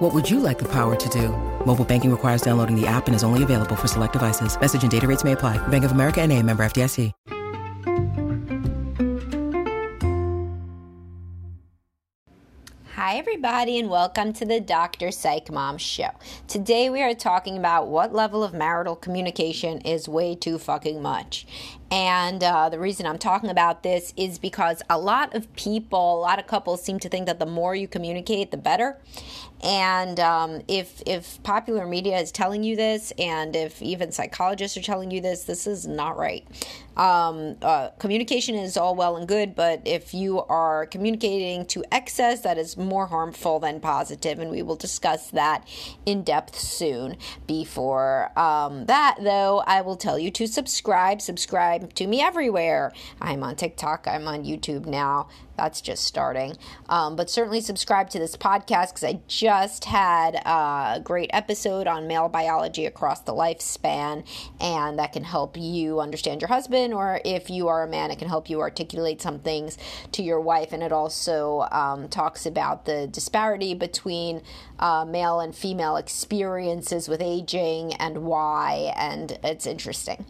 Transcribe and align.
What 0.00 0.14
would 0.14 0.30
you 0.30 0.40
like 0.40 0.58
the 0.58 0.68
power 0.68 0.96
to 0.96 1.08
do? 1.10 1.28
Mobile 1.66 1.84
banking 1.84 2.10
requires 2.10 2.40
downloading 2.40 2.74
the 2.74 2.86
app 2.86 3.06
and 3.06 3.14
is 3.14 3.22
only 3.22 3.42
available 3.42 3.76
for 3.76 3.86
select 3.86 4.14
devices. 4.14 4.58
Message 4.58 4.82
and 4.82 4.90
data 4.90 5.06
rates 5.06 5.24
may 5.24 5.32
apply. 5.32 5.58
Bank 5.68 5.84
of 5.84 5.92
America 5.92 6.22
and 6.22 6.32
a 6.32 6.42
member 6.42 6.62
FDIC. 6.64 7.12
Hi, 12.94 13.16
everybody, 13.16 13.78
and 13.78 13.90
welcome 13.90 14.32
to 14.34 14.46
the 14.46 14.60
Dr. 14.60 15.10
Psych 15.10 15.50
Mom 15.50 15.76
Show. 15.76 16.10
Today, 16.48 16.88
we 16.88 17.02
are 17.02 17.12
talking 17.12 17.58
about 17.58 17.88
what 17.88 18.14
level 18.14 18.42
of 18.42 18.54
marital 18.54 18.96
communication 18.96 19.80
is 19.80 20.08
way 20.08 20.34
too 20.34 20.58
fucking 20.58 21.02
much. 21.02 21.46
And 21.90 22.42
uh, 22.42 22.68
the 22.68 22.78
reason 22.78 23.06
I'm 23.06 23.18
talking 23.18 23.50
about 23.50 23.82
this 23.82 24.12
is 24.16 24.38
because 24.38 24.82
a 24.88 24.98
lot 24.98 25.34
of 25.34 25.52
people, 25.56 26.20
a 26.20 26.22
lot 26.22 26.38
of 26.38 26.46
couples 26.46 26.82
seem 26.82 26.98
to 27.00 27.08
think 27.08 27.26
that 27.26 27.38
the 27.38 27.46
more 27.46 27.74
you 27.74 27.88
communicate, 27.88 28.50
the 28.50 28.56
better. 28.56 28.98
And 29.62 30.18
um, 30.20 30.62
if 30.68 31.02
if 31.04 31.42
popular 31.42 31.86
media 31.86 32.18
is 32.18 32.32
telling 32.32 32.62
you 32.62 32.76
this, 32.76 33.12
and 33.18 33.54
if 33.54 33.82
even 33.82 34.10
psychologists 34.10 34.76
are 34.76 34.82
telling 34.82 35.10
you 35.10 35.20
this, 35.20 35.44
this 35.44 35.66
is 35.66 35.86
not 35.86 36.16
right. 36.16 36.46
Um, 36.96 37.56
uh, 37.62 37.90
communication 37.98 38.54
is 38.54 38.76
all 38.76 38.94
well 38.94 39.16
and 39.16 39.28
good, 39.28 39.54
but 39.54 39.82
if 39.84 40.14
you 40.14 40.42
are 40.42 40.86
communicating 40.86 41.66
to 41.66 41.84
excess, 41.92 42.40
that 42.40 42.58
is 42.58 42.76
more 42.76 43.06
harmful 43.06 43.58
than 43.58 43.80
positive. 43.80 44.00
positive, 44.00 44.38
and 44.38 44.50
we 44.50 44.62
will 44.62 44.76
discuss 44.76 45.30
that 45.30 45.66
in 46.06 46.22
depth 46.22 46.58
soon. 46.58 47.16
Before 47.46 48.36
um, 48.38 48.86
that, 48.86 49.18
though, 49.20 49.62
I 49.66 49.82
will 49.82 49.96
tell 49.96 50.18
you 50.18 50.30
to 50.32 50.46
subscribe. 50.46 51.20
Subscribe 51.20 51.79
to 51.88 52.06
me 52.06 52.20
everywhere. 52.20 52.92
I'm 53.20 53.42
on 53.42 53.56
TikTok. 53.56 54.06
I'm 54.06 54.26
on 54.28 54.44
YouTube 54.44 54.86
now 54.86 55.28
that's 55.60 55.82
just 55.82 56.04
starting. 56.04 56.56
Um, 56.88 57.16
but 57.16 57.28
certainly 57.28 57.60
subscribe 57.60 58.08
to 58.10 58.18
this 58.18 58.34
podcast 58.34 58.88
because 58.88 59.04
I 59.04 59.20
just 59.28 59.84
had 59.84 60.36
a 60.46 61.00
great 61.04 61.28
episode 61.34 61.86
on 61.86 62.06
male 62.06 62.30
biology 62.30 62.86
across 62.86 63.20
the 63.20 63.34
lifespan, 63.34 64.24
and 64.58 64.98
that 64.98 65.12
can 65.12 65.22
help 65.22 65.58
you 65.58 66.00
understand 66.00 66.40
your 66.40 66.48
husband, 66.48 66.94
or 66.94 67.20
if 67.26 67.50
you 67.50 67.68
are 67.68 67.82
a 67.82 67.88
man, 67.88 68.10
it 68.10 68.18
can 68.18 68.28
help 68.28 68.48
you 68.48 68.60
articulate 68.60 69.20
some 69.20 69.38
things 69.38 69.76
to 70.12 70.22
your 70.22 70.40
wife. 70.40 70.72
And 70.72 70.82
it 70.82 70.92
also 70.92 71.68
um, 71.70 72.08
talks 72.08 72.46
about 72.46 72.86
the 72.86 73.06
disparity 73.06 73.74
between 73.74 74.40
uh, 74.78 75.04
male 75.04 75.40
and 75.40 75.54
female 75.54 75.96
experiences 75.96 77.06
with 77.06 77.20
aging 77.20 77.92
and 77.94 78.24
why, 78.24 78.94
and 78.96 79.38
it's 79.44 79.66
interesting. 79.66 80.24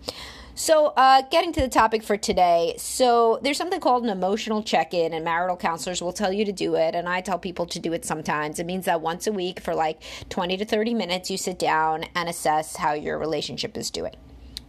So, 0.55 0.89
uh, 0.97 1.23
getting 1.31 1.53
to 1.53 1.61
the 1.61 1.69
topic 1.69 2.03
for 2.03 2.17
today. 2.17 2.75
So, 2.77 3.39
there's 3.43 3.57
something 3.57 3.81
called 3.81 4.03
an 4.03 4.11
emotional 4.11 4.63
check 4.63 4.93
in, 4.93 5.13
and 5.13 5.25
marital 5.25 5.57
counselors 5.57 6.03
will 6.03 6.13
tell 6.13 6.33
you 6.33 6.45
to 6.45 6.53
do 6.53 6.75
it. 6.75 6.95
And 6.95 7.09
I 7.09 7.21
tell 7.21 7.39
people 7.39 7.67
to 7.67 7.79
do 7.79 7.93
it 7.93 8.05
sometimes. 8.05 8.59
It 8.59 8.67
means 8.67 8.85
that 8.87 9.01
once 9.01 9.27
a 9.27 9.33
week, 9.33 9.61
for 9.61 9.75
like 9.75 10.03
20 10.29 10.57
to 10.57 10.65
30 10.65 10.93
minutes, 10.95 11.31
you 11.31 11.37
sit 11.37 11.59
down 11.59 12.05
and 12.15 12.29
assess 12.29 12.77
how 12.77 12.93
your 12.93 13.17
relationship 13.19 13.77
is 13.77 13.91
doing. 13.91 14.15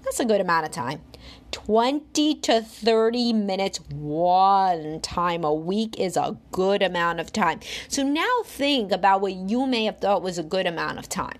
That's 0.03 0.19
a 0.19 0.25
good 0.25 0.41
amount 0.41 0.65
of 0.65 0.71
time. 0.71 1.01
20 1.51 2.35
to 2.35 2.61
30 2.61 3.33
minutes 3.33 3.79
one 3.89 5.01
time 5.01 5.43
a 5.43 5.53
week 5.53 5.99
is 5.99 6.15
a 6.15 6.37
good 6.51 6.81
amount 6.81 7.19
of 7.19 7.33
time. 7.33 7.59
So, 7.87 8.03
now 8.03 8.43
think 8.45 8.91
about 8.91 9.21
what 9.21 9.33
you 9.33 9.65
may 9.65 9.85
have 9.85 9.99
thought 9.99 10.21
was 10.21 10.37
a 10.37 10.43
good 10.43 10.67
amount 10.67 10.99
of 10.99 11.09
time. 11.09 11.39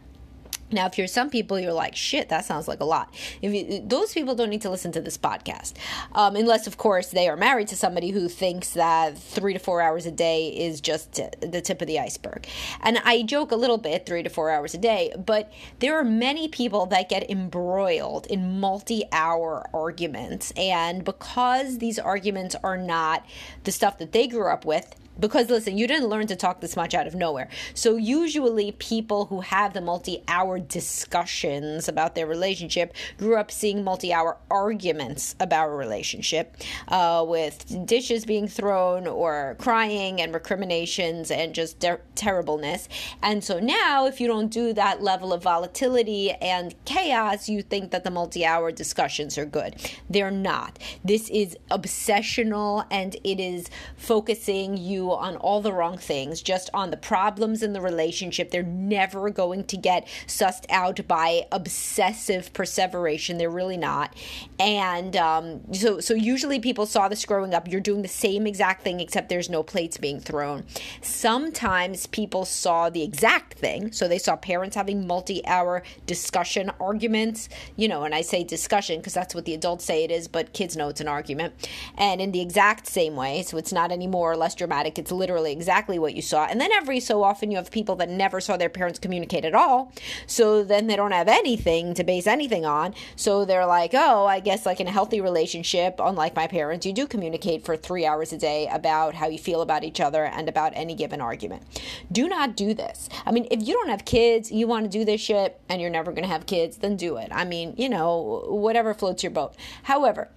Now, 0.72 0.86
if 0.86 0.98
you're 0.98 1.08
some 1.08 1.30
people, 1.30 1.59
you're 1.59 1.74
like, 1.74 1.96
shit, 1.96 2.30
that 2.30 2.46
sounds 2.46 2.68
like 2.68 2.80
a 2.80 2.86
lot. 2.86 3.14
If 3.42 3.54
you, 3.54 3.82
those 3.86 4.14
people 4.14 4.36
don't 4.36 4.50
need 4.50 4.62
to 4.62 4.70
listen 4.70 4.92
to 4.94 5.02
this 5.02 5.18
podcast, 5.18 5.74
um, 6.14 6.36
unless, 6.36 6.68
of 6.68 6.78
course, 6.78 7.08
they 7.08 7.28
are 7.28 7.38
married 7.38 7.68
to 7.70 7.76
somebody 7.76 8.12
who 8.12 8.28
thinks 8.30 8.74
that 8.74 9.18
three 9.18 9.54
to 9.54 9.59
four 9.59 9.82
hours 9.82 10.06
a 10.06 10.12
day 10.12 10.50
is 10.50 10.82
just 10.82 11.14
the 11.14 11.62
tip 11.62 11.82
of 11.82 11.88
the 11.88 12.00
iceberg. 12.00 12.48
And 12.82 13.00
I 13.04 13.24
joke 13.24 13.52
a 13.52 13.56
little 13.56 13.78
bit, 13.78 14.06
three 14.06 14.24
to 14.24 14.30
four 14.30 14.50
hours 14.50 14.74
a 14.74 14.78
day, 14.78 15.14
but 15.18 15.52
there 15.80 15.98
are 15.98 16.04
many 16.04 16.48
people 16.48 16.86
that 16.88 17.09
get 17.09 17.30
embroiled 17.30 18.28
in 18.28 18.59
multi-hour 18.59 19.70
arguments, 19.74 20.52
and 20.56 21.03
because 21.03 21.80
these 21.80 22.00
arguments 22.00 22.56
are 22.64 22.78
not 22.78 23.26
the 23.64 23.72
stuff 23.72 23.98
that 23.98 24.12
they 24.12 24.28
grew 24.28 24.48
up 24.48 24.66
with, 24.66 24.96
because 25.20 25.50
listen, 25.50 25.78
you 25.78 25.88
didn't 25.88 26.10
learn 26.10 26.28
to 26.28 26.36
talk 26.36 26.62
this 26.62 26.76
much 26.76 26.94
out 26.94 27.08
of 27.08 27.16
nowhere. 27.16 27.50
So 27.74 27.96
usually 27.96 28.72
people 28.74 29.26
who 29.26 29.42
have 29.42 29.74
the 29.74 29.82
multi-hour 29.82 30.60
discussions 30.60 31.88
about 31.88 32.16
their 32.16 32.28
relationship 32.28 32.94
grew 33.18 33.36
up 33.36 33.52
seeing 33.52 33.84
multi-hour 33.84 34.38
arguments 34.50 35.36
about 35.40 35.70
a 35.70 35.72
relationship, 35.72 36.56
uh, 36.88 37.24
with 37.28 37.86
dishes 37.86 38.26
being 38.26 38.48
thrown 38.48 39.08
or 39.08 39.56
crying 39.60 40.22
and 40.22 40.34
recriminations 40.34 41.32
and 41.32 41.54
just 41.54 41.80
ter- 41.80 42.02
terribleness. 42.16 42.88
And 43.22 43.44
so 43.44 43.60
now, 43.60 44.06
if 44.06 44.20
you 44.20 44.28
don't 44.28 44.50
do 44.50 44.74
that 44.74 45.02
level 45.02 45.34
of 45.34 45.44
volatility 45.44 46.32
and 46.32 46.74
chaos, 46.86 47.50
you 47.50 47.62
think 47.62 47.92
that 47.92 48.04
the 48.04 48.12
multi-hour 48.12 48.72
discussions 48.72 49.38
are 49.38 49.46
good. 49.46 49.76
They're 50.10 50.32
not. 50.32 50.80
This 51.04 51.30
is 51.30 51.58
obsessional 51.70 52.86
and 52.90 53.16
it 53.24 53.40
is 53.40 53.70
focusing 53.98 54.78
you 54.78 55.01
on 55.10 55.38
all 55.38 55.62
the 55.62 55.74
wrong 55.74 55.98
things, 55.98 56.42
just 56.42 56.70
on 56.74 56.92
the 56.92 56.98
problems 56.98 57.64
in 57.64 57.74
the 57.74 57.82
relationship. 57.82 58.52
They're 58.52 58.62
never 58.62 59.30
going 59.30 59.64
to 59.66 59.78
get 59.78 60.08
sussed 60.28 60.66
out 60.70 61.00
by 61.08 61.48
obsessive 61.52 62.54
perseveration. 62.54 63.38
They're 63.38 63.50
really 63.50 63.78
not. 63.78 64.16
And 64.60 65.16
um, 65.16 65.74
so, 65.74 66.00
so 66.00 66.14
usually 66.14 66.60
people 66.60 66.86
saw 66.86 67.08
this 67.08 67.26
growing 67.26 67.54
up. 67.54 67.68
You're 67.68 67.82
doing 67.82 68.02
the 68.02 68.08
same 68.08 68.46
exact 68.46 68.84
thing, 68.84 69.00
except 69.00 69.30
there's 69.30 69.50
no 69.50 69.64
plates 69.64 69.98
being 69.98 70.20
thrown. 70.20 70.66
Sometimes 71.02 72.06
people 72.08 72.46
saw 72.46 72.90
the 72.90 73.02
exact 73.02 73.54
thing. 73.54 73.92
So 73.92 74.08
they 74.08 74.20
saw 74.20 74.36
parents 74.36 74.76
having 74.76 75.08
multi 75.08 75.46
hour 75.46 75.84
discussion 76.06 76.72
arguments, 76.80 77.50
you 77.76 77.88
know, 77.88 78.04
and 78.04 78.14
I 78.14 78.22
say 78.22 78.44
discussion 78.44 79.00
because 79.00 79.14
that's 79.14 79.34
what 79.34 79.46
the 79.46 79.54
adults 79.54 79.86
say 79.86 80.04
it 80.04 80.12
is, 80.12 80.28
but 80.28 80.54
kids 80.54 80.76
know 80.76 80.90
it's 80.90 81.02
an 81.02 81.08
argument. 81.08 81.54
And 81.98 82.22
in 82.22 82.32
the 82.32 82.42
exact 82.42 82.88
same 82.88 83.16
way, 83.16 83.44
so 83.44 83.58
it's 83.58 83.74
not 83.74 83.92
any 83.92 84.08
more 84.08 84.32
or 84.32 84.38
less 84.38 84.56
dramatic 84.56 84.91
like 84.91 85.00
it's 85.00 85.12
literally 85.12 85.53
exactly 85.53 85.97
what 85.97 86.16
you 86.16 86.22
saw. 86.22 86.46
And 86.46 86.59
then 86.59 86.69
every 86.74 87.00
so 87.00 87.24
often 87.24 87.50
you 87.50 87.56
have 87.56 87.72
people 87.72 87.96
that 87.96 88.09
never 88.09 88.41
saw 88.41 88.57
their 88.57 88.68
parents 88.68 89.00
communicate 89.00 89.46
at 89.46 89.56
all. 89.56 89.94
So 90.28 90.66
then 90.66 90.88
they 90.88 90.97
don't 90.97 91.13
have 91.13 91.29
anything 91.29 91.94
to 91.94 92.03
base 92.03 92.28
anything 92.28 92.66
on. 92.66 92.94
So 93.16 93.46
they're 93.46 93.66
like, 93.66 93.91
oh, 93.94 94.25
I 94.25 94.41
guess 94.41 94.66
like 94.66 94.81
in 94.81 94.88
a 94.88 94.91
healthy 94.91 95.22
relationship, 95.22 95.96
unlike 96.00 96.35
my 96.35 96.46
parents, 96.46 96.85
you 96.85 96.91
do 96.91 97.07
communicate 97.07 97.63
for 97.63 97.78
three 97.78 98.06
hours 98.06 98.34
a 98.34 98.38
day 98.38 98.68
about 98.69 99.16
how 99.16 99.28
you 99.28 99.38
feel 99.38 99.62
about 99.62 99.85
each 99.85 100.02
other 100.02 100.25
and 100.25 100.50
about 100.50 100.74
any 100.75 100.94
given 100.94 101.22
argument. 101.22 101.63
Do 102.12 102.28
not 102.28 102.58
do 102.58 102.73
this. 102.73 103.08
I 103.25 103.31
mean, 103.31 103.47
if 103.50 103.66
you 103.66 103.73
don't 103.73 103.90
have 103.90 104.03
kids, 104.03 104.52
you 104.52 104.68
want 104.68 104.84
to 104.84 104.90
do 104.90 105.06
this 105.06 105.22
shit, 105.22 105.62
and 105.69 105.79
you're 105.79 105.90
never 105.90 106.12
going 106.12 106.23
to 106.23 106.29
have 106.29 106.46
kids, 106.46 106.78
then 106.78 106.97
do 106.97 107.16
it. 107.16 107.29
I 107.31 107.46
mean, 107.46 107.75
you 107.78 107.88
know, 107.88 108.46
whatever 108.50 108.94
floats 108.94 109.23
your 109.23 109.31
boat. 109.31 109.56
However, 109.84 110.29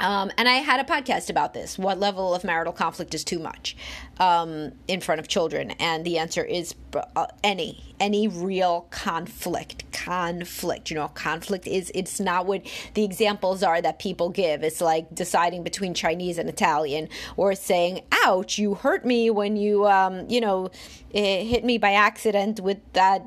um, 0.00 0.30
and 0.36 0.48
I 0.48 0.54
had 0.54 0.80
a 0.80 0.84
podcast 0.84 1.30
about 1.30 1.54
this. 1.54 1.78
What 1.78 1.98
level 1.98 2.34
of 2.34 2.42
marital 2.42 2.72
conflict 2.72 3.14
is 3.14 3.22
too 3.22 3.38
much 3.38 3.76
um, 4.18 4.72
in 4.88 5.00
front 5.00 5.20
of 5.20 5.28
children? 5.28 5.72
And 5.72 6.04
the 6.04 6.18
answer 6.18 6.42
is 6.42 6.74
uh, 6.94 7.26
any, 7.44 7.94
any 8.00 8.26
real 8.26 8.86
conflict. 8.90 9.84
Conflict. 9.92 10.90
You 10.90 10.96
know, 10.96 11.08
conflict 11.08 11.66
is, 11.66 11.92
it's 11.94 12.18
not 12.18 12.46
what 12.46 12.66
the 12.94 13.04
examples 13.04 13.62
are 13.62 13.80
that 13.82 13.98
people 13.98 14.30
give. 14.30 14.62
It's 14.62 14.80
like 14.80 15.14
deciding 15.14 15.62
between 15.62 15.94
Chinese 15.94 16.38
and 16.38 16.48
Italian 16.48 17.08
or 17.36 17.54
saying, 17.54 18.00
ouch, 18.24 18.58
you 18.58 18.74
hurt 18.74 19.04
me 19.04 19.30
when 19.30 19.56
you, 19.56 19.86
um, 19.86 20.28
you 20.28 20.40
know, 20.40 20.70
hit 21.12 21.64
me 21.64 21.78
by 21.78 21.92
accident 21.92 22.60
with 22.60 22.78
that 22.94 23.22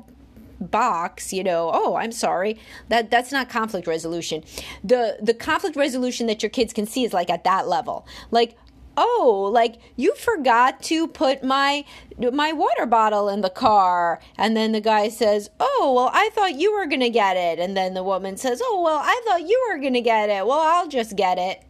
box 0.70 1.32
you 1.32 1.44
know 1.44 1.70
oh 1.72 1.96
i'm 1.96 2.12
sorry. 2.12 2.58
That 2.88 3.10
that's 3.10 3.32
not 3.32 3.48
conflict 3.48 3.86
resolution. 3.86 4.44
The 4.82 5.18
the 5.20 5.34
conflict 5.34 5.76
resolution 5.76 6.26
that 6.28 6.42
your 6.42 6.50
kids 6.50 6.72
can 6.72 6.86
see 6.86 7.04
is 7.04 7.12
like 7.12 7.30
at 7.30 7.44
that 7.44 7.68
level. 7.68 8.06
Like 8.30 8.56
oh 8.96 9.50
like 9.52 9.76
you 9.96 10.14
forgot 10.14 10.80
to 10.84 11.08
put 11.08 11.42
my 11.42 11.84
my 12.32 12.52
water 12.52 12.86
bottle 12.86 13.28
in 13.28 13.40
the 13.40 13.50
car. 13.50 14.20
And 14.38 14.56
then 14.56 14.72
the 14.72 14.80
guy 14.80 15.08
says 15.08 15.50
oh 15.60 15.92
well 15.94 16.10
i 16.12 16.30
thought 16.34 16.54
you 16.54 16.72
were 16.72 16.86
gonna 16.86 17.10
get 17.10 17.36
it. 17.36 17.58
And 17.58 17.76
then 17.76 17.94
the 17.94 18.04
woman 18.04 18.36
says 18.36 18.60
oh 18.62 18.82
well 18.82 19.00
i 19.02 19.20
thought 19.26 19.42
you 19.42 19.66
were 19.68 19.78
gonna 19.78 20.00
get 20.00 20.30
it. 20.30 20.46
Well 20.46 20.60
i'll 20.60 20.88
just 20.88 21.16
get 21.16 21.38
it. 21.38 21.62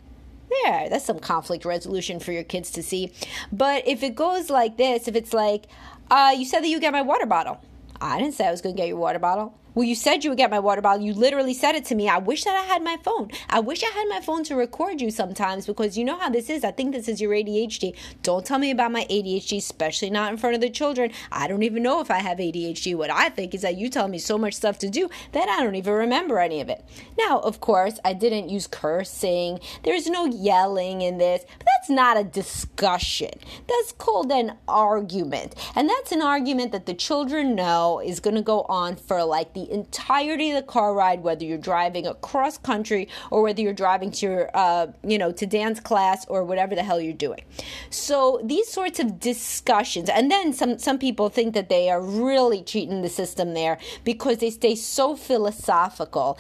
There 0.65 0.89
that's 0.89 1.05
some 1.05 1.19
conflict 1.19 1.65
resolution 1.65 2.21
for 2.21 2.33
your 2.33 2.45
kids 2.45 2.71
to 2.73 2.83
see. 2.83 3.13
But 3.51 3.89
if 3.89 4.03
it 4.03 4.15
goes 4.15 4.51
like 4.51 4.77
this 4.77 5.09
if 5.09 5.17
it's 5.17 5.33
like 5.33 5.67
uh, 6.11 6.35
you 6.37 6.45
said 6.45 6.61
that 6.61 6.69
you 6.69 6.79
get 6.79 6.93
my 6.93 7.01
water 7.01 7.25
bottle 7.25 7.63
I 8.01 8.19
didn't 8.19 8.35
say 8.35 8.47
I 8.47 8.51
was 8.51 8.61
going 8.61 8.75
to 8.75 8.81
get 8.81 8.89
your 8.89 8.97
water 8.97 9.19
bottle. 9.19 9.55
Well, 9.75 9.85
you 9.85 9.97
said 9.97 10.23
you 10.23 10.31
would 10.31 10.37
get 10.37 10.53
my 10.53 10.61
water 10.61 10.81
bottle. 10.81 11.05
You 11.05 11.15
literally 11.15 11.53
said 11.53 11.75
it 11.75 11.85
to 11.87 11.97
me. 11.97 12.09
I 12.09 12.19
wish 12.19 12.45
that 12.45 12.55
I 12.55 12.63
had 12.63 12.85
my 12.85 12.97
phone. 13.03 13.31
I 13.51 13.59
wish 13.59 13.83
I 13.83 13.91
had 13.91 14.09
my 14.09 14.21
phone 14.21 14.45
to 14.45 14.55
record 14.55 15.01
you 15.01 15.11
sometimes 15.11 15.67
because 15.67 15.99
you 15.99 16.05
know 16.05 16.17
how 16.17 16.31
this 16.31 16.49
is. 16.49 16.63
I 16.63 16.71
think 16.71 16.95
this 16.95 17.09
is 17.09 17.21
your 17.21 17.33
ADHD. 17.33 17.97
Don't 18.23 18.47
tell 18.47 18.61
me 18.61 18.71
about 18.71 18.93
my 18.93 19.05
ADHD, 19.11 19.59
especially 19.59 20.11
not 20.11 20.31
in 20.31 20.39
front 20.39 20.55
of 20.55 20.61
the 20.61 20.71
children. 20.71 21.11
I 21.33 21.49
don't 21.49 21.65
even 21.65 21.83
know 21.83 22.01
if 22.01 22.09
I 22.09 22.19
have 22.19 22.39
ADHD. 22.39 22.95
What 22.95 23.11
I 23.11 23.31
think 23.31 23.53
is 23.53 23.63
that 23.63 23.77
you 23.77 23.91
tell 23.91 24.07
me 24.07 24.19
so 24.19 24.39
much 24.39 24.55
stuff 24.55 24.79
to 24.79 24.89
do 24.89 25.11
that 25.33 25.49
I 25.49 25.65
don't 25.65 25.75
even 25.75 25.95
remember 25.95 26.39
any 26.39 26.61
of 26.61 26.69
it. 26.69 26.85
Now, 27.19 27.41
of 27.41 27.59
course, 27.61 27.99
I 28.05 28.13
didn't 28.13 28.51
use 28.51 28.69
cursing. 28.69 29.59
There's 29.83 30.07
no 30.07 30.25
yelling 30.25 31.03
in 31.03 31.19
this, 31.19 31.45
but 31.59 31.67
that's 31.67 31.91
not 31.91 32.17
a 32.17 32.23
discussion. 32.23 33.33
That's 33.69 33.91
called 33.91 34.31
an 34.31 34.57
argument. 34.69 35.57
And 35.75 35.89
that's 35.89 36.13
an 36.13 36.23
argument 36.23 36.71
that 36.71 36.87
the 36.87 36.95
children 36.95 37.57
know 37.57 38.01
is 38.05 38.21
going 38.21 38.37
to 38.37 38.43
go 38.43 38.63
on 38.69 38.95
for 38.95 39.25
like 39.25 39.53
the 39.53 39.64
entirety 39.71 40.51
of 40.51 40.57
the 40.57 40.63
car 40.63 40.95
ride, 40.95 41.23
whether 41.23 41.45
you're 41.45 41.59
driving 41.59 42.07
across 42.07 42.59
country 42.59 43.09
or 43.31 43.43
whether 43.43 43.61
you're 43.61 43.73
driving 43.73 44.11
to 44.13 44.27
your, 44.27 44.51
uh, 44.55 44.89
you 45.03 45.19
know, 45.19 45.33
to 45.33 45.47
dance 45.47 45.81
class 45.81 46.27
or 46.29 46.45
whatever 46.45 46.75
the 46.75 46.83
hell 46.83 47.01
you're 47.01 47.13
doing. 47.13 47.43
So 47.91 48.41
these 48.45 48.69
sorts 48.69 48.99
of 48.99 49.21
discussions, 49.21 50.09
and 50.09 50.31
then 50.31 50.53
some 50.53 50.79
some 50.79 50.99
people 50.99 51.29
think 51.29 51.55
that 51.55 51.69
they 51.69 51.91
are 51.91 52.01
really 52.01 52.63
cheating 52.63 53.03
the 53.03 53.09
system 53.09 53.55
there 53.55 53.79
because 54.05 54.39
they 54.39 54.51
stay 54.51 54.75
so 54.75 55.17
philosophical. 55.17 56.39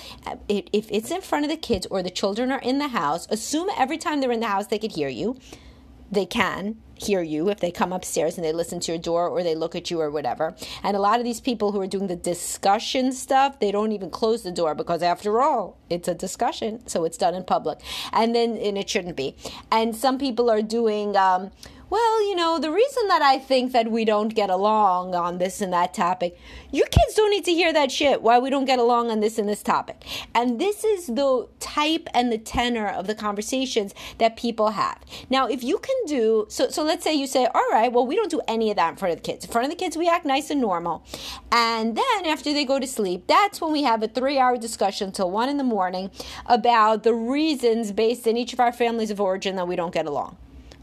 If 0.48 0.90
it's 0.90 1.10
in 1.10 1.20
front 1.20 1.44
of 1.44 1.50
the 1.50 1.56
kids 1.56 1.86
or 1.90 2.02
the 2.02 2.10
children 2.10 2.52
are 2.52 2.60
in 2.60 2.78
the 2.78 2.88
house, 2.88 3.26
assume 3.30 3.68
every 3.76 3.98
time 3.98 4.20
they're 4.20 4.32
in 4.32 4.40
the 4.40 4.46
house 4.46 4.66
they 4.68 4.78
could 4.78 4.92
hear 4.92 5.08
you. 5.08 5.36
They 6.10 6.26
can 6.26 6.76
hear 6.96 7.22
you 7.22 7.48
if 7.48 7.60
they 7.60 7.70
come 7.70 7.92
upstairs 7.92 8.36
and 8.36 8.44
they 8.44 8.52
listen 8.52 8.80
to 8.80 8.92
your 8.92 9.00
door 9.00 9.28
or 9.28 9.42
they 9.42 9.54
look 9.54 9.74
at 9.74 9.90
you 9.90 10.00
or 10.00 10.10
whatever. 10.10 10.54
And 10.82 10.96
a 10.96 11.00
lot 11.00 11.18
of 11.18 11.24
these 11.24 11.40
people 11.40 11.72
who 11.72 11.80
are 11.80 11.86
doing 11.86 12.06
the 12.06 12.16
discussion 12.16 13.12
stuff, 13.12 13.60
they 13.60 13.70
don't 13.70 13.92
even 13.92 14.10
close 14.10 14.42
the 14.42 14.52
door 14.52 14.74
because 14.74 15.02
after 15.02 15.40
all, 15.40 15.78
it's 15.90 16.08
a 16.08 16.14
discussion, 16.14 16.86
so 16.86 17.04
it's 17.04 17.16
done 17.16 17.34
in 17.34 17.44
public. 17.44 17.78
And 18.12 18.34
then 18.34 18.56
and 18.56 18.78
it 18.78 18.88
shouldn't 18.88 19.16
be. 19.16 19.36
And 19.70 19.94
some 19.94 20.18
people 20.18 20.50
are 20.50 20.62
doing 20.62 21.16
um, 21.16 21.50
well, 21.90 22.28
you 22.28 22.34
know, 22.34 22.58
the 22.58 22.70
reason 22.70 23.08
that 23.08 23.22
I 23.22 23.38
think 23.38 23.72
that 23.72 23.90
we 23.90 24.04
don't 24.04 24.34
get 24.34 24.50
along 24.50 25.14
on 25.14 25.38
this 25.38 25.60
and 25.60 25.72
that 25.72 25.94
topic, 25.94 26.38
your 26.72 26.86
kids 26.86 27.14
don't 27.14 27.30
need 27.30 27.44
to 27.44 27.52
hear 27.52 27.72
that 27.72 27.92
shit 27.92 28.22
why 28.22 28.38
we 28.38 28.50
don't 28.50 28.64
get 28.64 28.78
along 28.78 29.10
on 29.10 29.20
this 29.20 29.38
and 29.38 29.48
this 29.48 29.62
topic. 29.62 30.04
And 30.34 30.60
this 30.60 30.84
is 30.84 31.06
the 31.06 31.48
type 31.60 32.08
and 32.14 32.32
the 32.32 32.38
tenor 32.38 32.88
of 32.88 33.06
the 33.06 33.14
conversations 33.14 33.94
that 34.18 34.36
people 34.36 34.70
have. 34.70 34.98
Now, 35.30 35.46
if 35.46 35.62
you 35.62 35.78
can 35.78 35.96
do 36.06 36.46
so 36.48 36.68
so 36.68 36.82
let's 36.82 37.04
say 37.04 37.14
you 37.14 37.26
say, 37.26 37.46
"All 37.54 37.68
right, 37.70 37.92
well, 37.92 38.06
we 38.06 38.16
don't 38.16 38.30
do 38.30 38.40
any 38.48 38.70
of 38.70 38.76
that 38.76 38.90
in 38.90 38.96
front 38.96 39.12
of 39.12 39.22
the 39.22 39.30
kids. 39.30 39.44
In 39.44 39.50
front 39.50 39.66
of 39.66 39.70
the 39.70 39.76
kids, 39.76 39.96
we 39.96 40.08
act 40.08 40.24
nice 40.24 40.50
and 40.50 40.60
normal." 40.60 41.04
And 41.52 41.96
then 41.96 42.26
after 42.26 42.52
they 42.52 42.64
go 42.64 42.78
to 42.78 42.86
sleep, 42.86 43.26
that's 43.26 43.60
when 43.60 43.72
we 43.72 43.82
have 43.82 44.02
a 44.02 44.08
3-hour 44.08 44.56
discussion 44.56 45.12
till 45.12 45.30
1 45.30 45.48
in 45.48 45.56
the 45.58 45.64
morning 45.64 46.10
about 46.46 47.02
the 47.02 47.14
reasons 47.14 47.92
based 47.92 48.26
in 48.26 48.36
each 48.36 48.52
of 48.52 48.60
our 48.60 48.72
families 48.72 49.10
of 49.10 49.20
origin 49.20 49.56
that 49.56 49.68
we 49.68 49.76
don't 49.76 49.94
get 49.94 50.06
along. 50.06 50.36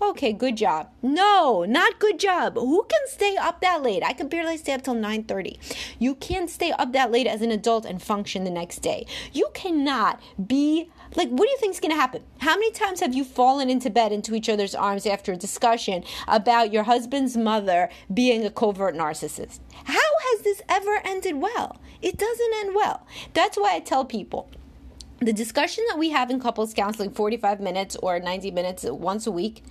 Okay, 0.03 0.33
good 0.33 0.57
job. 0.57 0.89
No, 1.03 1.63
not 1.63 1.99
good 1.99 2.19
job. 2.19 2.55
Who 2.55 2.83
can 2.89 3.07
stay 3.07 3.37
up 3.37 3.61
that 3.61 3.83
late? 3.83 4.01
I 4.03 4.13
can 4.13 4.29
barely 4.29 4.57
stay 4.57 4.73
up 4.73 4.81
till 4.81 4.95
9:30. 4.95 5.59
You 5.99 6.15
can't 6.15 6.49
stay 6.49 6.71
up 6.71 6.91
that 6.93 7.11
late 7.11 7.27
as 7.27 7.43
an 7.43 7.51
adult 7.51 7.85
and 7.85 8.01
function 8.01 8.43
the 8.43 8.49
next 8.49 8.79
day. 8.79 9.05
You 9.31 9.49
cannot 9.53 10.19
be 10.47 10.89
like 11.15 11.29
what 11.29 11.45
do 11.45 11.51
you 11.51 11.57
think 11.59 11.75
is 11.75 11.79
going 11.79 11.91
to 11.91 12.01
happen? 12.01 12.23
How 12.39 12.55
many 12.55 12.71
times 12.71 12.99
have 13.01 13.13
you 13.13 13.23
fallen 13.23 13.69
into 13.69 13.91
bed 13.91 14.11
into 14.11 14.33
each 14.33 14.49
other's 14.49 14.73
arms 14.73 15.05
after 15.05 15.33
a 15.33 15.37
discussion 15.37 16.03
about 16.27 16.73
your 16.73 16.83
husband's 16.83 17.37
mother 17.37 17.87
being 18.11 18.43
a 18.43 18.49
covert 18.49 18.95
narcissist? 18.95 19.59
How 19.83 20.11
has 20.31 20.41
this 20.41 20.63
ever 20.67 20.99
ended 21.05 21.35
well? 21.35 21.77
It 22.01 22.17
doesn't 22.17 22.53
end 22.55 22.73
well. 22.73 23.05
That's 23.33 23.55
why 23.55 23.75
I 23.75 23.79
tell 23.79 24.05
people 24.05 24.49
the 25.19 25.33
discussion 25.33 25.83
that 25.89 25.99
we 25.99 26.09
have 26.09 26.31
in 26.31 26.39
couples 26.39 26.73
counseling 26.73 27.11
45 27.11 27.59
minutes 27.59 27.95
or 27.97 28.19
90 28.19 28.49
minutes 28.49 28.83
once 28.85 29.27
a 29.27 29.31
week 29.31 29.63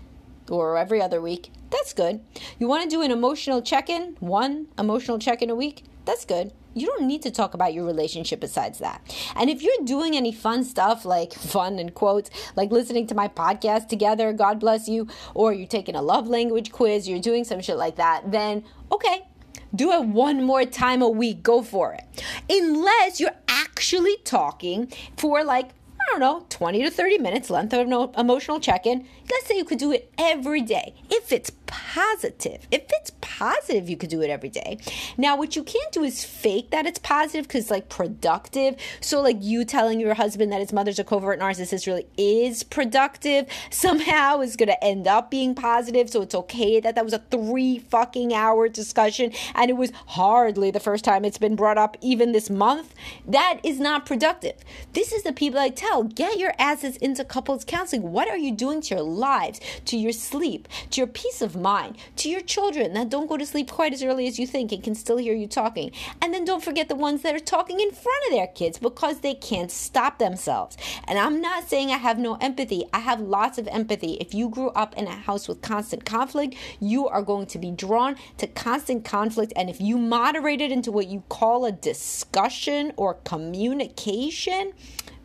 or 0.51 0.77
every 0.77 1.01
other 1.01 1.21
week, 1.21 1.51
that's 1.71 1.93
good. 1.93 2.21
You 2.59 2.69
want 2.69 2.83
to 2.85 2.89
do 2.89 3.03
an 3.03 3.11
emotional 3.11 3.63
check 3.63 3.89
in, 3.89 4.17
one 4.21 4.67
emotional 4.79 5.19
check 5.19 5.43
in 5.43 5.51
a 5.51 5.55
week, 5.55 5.85
that's 6.05 6.25
good. 6.25 6.53
You 6.73 6.87
don't 6.87 7.07
need 7.07 7.23
to 7.23 7.31
talk 7.31 7.55
about 7.55 7.75
your 7.75 7.85
relationship 7.85 8.41
besides 8.41 8.79
that. 8.79 9.03
And 9.35 9.51
if 9.51 9.63
you're 9.63 9.85
doing 9.85 10.17
any 10.17 10.33
fun 10.33 10.65
stuff, 10.65 11.05
like 11.05 11.33
fun 11.33 11.79
and 11.79 11.93
quotes, 11.95 12.31
like 12.55 12.71
listening 12.71 13.07
to 13.09 13.15
my 13.15 13.29
podcast 13.29 13.89
together, 13.89 14.33
God 14.33 14.61
bless 14.61 14.89
you, 14.89 15.09
or 15.35 15.53
you're 15.53 15.67
taking 15.67 15.97
a 15.97 16.03
love 16.03 16.29
language 16.29 16.71
quiz, 16.71 17.09
you're 17.09 17.21
doing 17.21 17.45
some 17.45 17.61
shit 17.61 17.77
like 17.77 17.97
that, 17.97 18.31
then 18.31 18.65
okay, 18.93 19.27
do 19.75 19.93
it 19.93 20.05
one 20.05 20.45
more 20.45 20.65
time 20.65 21.03
a 21.03 21.09
week. 21.09 21.43
Go 21.43 21.63
for 21.63 21.93
it. 21.93 22.25
Unless 22.49 23.21
you're 23.21 23.37
actually 23.49 24.17
talking 24.25 24.93
for 25.17 25.45
like 25.45 25.71
don't 26.11 26.21
know, 26.21 26.47
20 26.49 26.83
to 26.83 26.91
30 26.91 27.19
minutes 27.19 27.51
length 27.51 27.73
of 27.73 27.87
an 27.87 28.11
emotional 28.19 28.61
check 28.61 28.87
in. 28.87 29.07
Let's 29.31 29.47
say 29.47 29.57
you 29.57 29.65
could 29.65 29.79
do 29.79 29.93
it 29.93 30.13
every 30.19 30.63
day. 30.63 30.95
If 31.11 31.33
it's 31.33 31.53
positive, 31.67 32.67
if 32.71 32.83
it's 32.91 33.11
positive, 33.41 33.89
you 33.89 33.97
could 33.97 34.11
do 34.11 34.21
it 34.21 34.29
every 34.29 34.51
day. 34.51 34.77
Now, 35.17 35.35
what 35.35 35.57
you 35.57 35.65
can't 35.65 35.91
do 35.93 36.05
is 36.05 36.23
fake 36.23 36.71
that 36.73 36.85
it's 36.85 36.99
positive 36.99 37.49
because, 37.49 37.71
like, 37.71 37.89
productive. 37.89 38.77
So, 39.01 39.23
like, 39.23 39.39
you 39.41 39.65
telling 39.65 39.99
your 39.99 40.13
husband 40.13 40.53
that 40.53 40.61
his 40.61 40.75
mother's 40.75 40.99
a 40.99 41.05
covert 41.05 41.41
narcissist 41.41 41.87
really 41.87 42.07
is 42.19 42.63
productive 42.63 43.47
somehow 43.71 44.41
is 44.41 44.57
going 44.57 44.69
to 44.69 44.85
end 44.85 45.09
up 45.09 45.31
being 45.31 45.55
positive. 45.55 46.11
So, 46.11 46.21
it's 46.21 46.35
okay 46.35 46.81
that 46.81 46.95
that 46.97 47.05
was 47.05 47.15
a 47.15 47.23
three 47.31 47.79
fucking 47.79 48.35
hour 48.35 48.69
discussion 48.69 49.33
and 49.55 49.71
it 49.71 49.75
was 49.75 49.91
hardly 50.09 50.71
the 50.71 50.79
first 50.79 51.03
time 51.05 51.25
it's 51.25 51.39
been 51.39 51.57
brought 51.57 51.79
up 51.79 51.97
even 52.03 52.33
this 52.33 52.51
month. 52.51 52.95
That 53.27 53.61
is 53.65 53.81
not 53.81 54.05
productive. 54.05 54.57
This 54.93 55.13
is 55.13 55.23
the 55.23 55.33
people 55.33 55.59
I 55.59 55.71
tell 55.71 56.03
get 56.03 56.39
your 56.39 56.53
asses 56.59 56.99
into 56.99 57.25
couples 57.25 57.65
counseling. 57.65 58.13
What 58.13 58.29
are 58.29 58.37
you 58.37 58.53
doing 58.53 58.83
to 58.83 58.97
your 58.97 59.05
lives, 59.05 59.61
to 59.87 59.97
your 59.97 60.13
sleep, 60.13 60.69
to 60.91 61.01
your 61.01 61.07
peace 61.07 61.41
of 61.41 61.57
mind, 61.57 61.97
to 62.17 62.29
your 62.29 62.43
children 62.43 62.93
that 62.93 63.09
don't 63.09 63.30
go 63.31 63.37
to 63.37 63.47
sleep 63.47 63.71
quite 63.71 63.93
as 63.93 64.03
early 64.03 64.27
as 64.27 64.39
you 64.39 64.47
think 64.47 64.73
and 64.73 64.83
can 64.83 64.95
still 64.95 65.17
hear 65.17 65.35
you 65.35 65.47
talking? 65.47 65.93
And 66.21 66.35
then 66.35 66.45
don't 66.45 66.65
forget 66.65 66.89
the 66.89 66.97
ones 66.97 67.23
that 67.23 67.35
are 67.35 67.39
talking 67.39 67.79
in 67.79 67.93
front 67.93 68.25
of 68.27 68.33
their 68.33 68.49
kids 68.49 68.79
because 68.79 69.21
they 69.21 69.35
can't 69.35 69.71
stop 69.71 70.19
themselves. 70.19 70.77
And 71.05 71.17
I'm 71.19 71.41
not 71.41 71.69
saying 71.69 71.91
I 71.91 71.99
have 71.99 72.19
no 72.19 72.35
empathy, 72.41 72.85
I 72.93 72.99
have 72.99 73.21
lots 73.21 73.57
of 73.57 73.69
empathy. 73.69 74.15
If 74.15 74.35
you 74.35 74.49
grew 74.49 74.71
up 74.71 74.97
in 74.97 75.07
a 75.07 75.15
house 75.15 75.47
with 75.47 75.63
constant 75.63 76.05
conflict, 76.05 76.57
you 76.81 77.07
are 77.07 77.23
going 77.23 77.47
to 77.47 77.59
be 77.59 77.71
drawn 77.71 78.17
to 78.39 78.49
constant 78.49 79.05
conflict. 79.05 79.53
And 79.55 79.71
if 79.71 79.81
you 79.81 79.97
moderate 79.97 80.61
it 80.61 80.73
into 80.73 80.91
what 80.91 81.07
you 81.07 81.23
call 81.29 81.65
a 81.65 81.73
discussion 81.73 82.93
or 82.97 83.15
communication, 83.15 84.73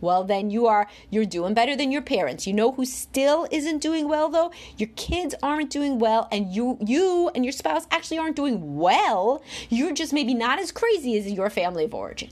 well 0.05 0.23
then 0.23 0.49
you 0.49 0.67
are 0.67 0.87
you're 1.09 1.25
doing 1.25 1.53
better 1.53 1.75
than 1.75 1.91
your 1.91 2.01
parents. 2.01 2.47
You 2.47 2.53
know 2.53 2.71
who 2.71 2.85
still 2.85 3.47
isn't 3.51 3.79
doing 3.79 4.07
well 4.07 4.29
though? 4.29 4.51
Your 4.77 4.89
kids 4.95 5.35
aren't 5.43 5.69
doing 5.69 5.99
well 5.99 6.27
and 6.31 6.53
you 6.55 6.77
you 6.79 7.31
and 7.35 7.43
your 7.43 7.51
spouse 7.51 7.87
actually 7.91 8.19
aren't 8.19 8.35
doing 8.35 8.77
well. 8.77 9.41
You're 9.69 9.93
just 9.93 10.13
maybe 10.13 10.33
not 10.33 10.59
as 10.59 10.71
crazy 10.71 11.17
as 11.17 11.29
your 11.31 11.49
family 11.49 11.85
of 11.85 11.93
origin. 11.93 12.29